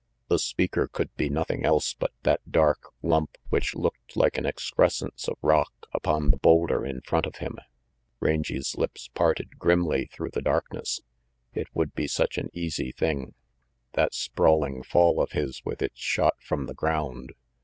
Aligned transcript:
The 0.29 0.39
speaker 0.39 0.87
could 0.87 1.15
be 1.15 1.29
nothing 1.29 1.63
else 1.63 1.93
but 1.93 2.11
that 2.23 2.41
dark 2.51 2.85
lump 3.03 3.37
which 3.49 3.75
looked 3.75 4.17
like 4.17 4.35
an 4.35 4.47
excrescence 4.47 5.27
of 5.27 5.37
rock 5.43 5.71
upon 5.93 6.31
the 6.31 6.37
boulder 6.37 6.83
in 6.83 7.01
front 7.01 7.27
of 7.27 7.35
him. 7.35 7.57
Rangy's 8.19 8.75
lips 8.75 9.09
parted 9.13 9.59
grimly 9.59 10.07
through 10.07 10.31
the 10.33 10.41
darkness. 10.41 11.01
It 11.53 11.67
would 11.75 11.93
be 11.93 12.07
such 12.07 12.39
an 12.39 12.49
easy 12.51 12.91
thing, 12.91 13.35
that 13.93 14.15
sprawling 14.15 14.81
fall 14.81 15.21
of 15.21 15.33
his 15.33 15.61
with 15.65 15.83
its 15.83 15.99
shot 15.99 16.33
from 16.41 16.65
the 16.65 16.73
ground. 16.73 17.33